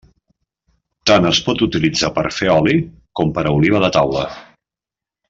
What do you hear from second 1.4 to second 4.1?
pot utilitzar per a fer oli com per a oliva de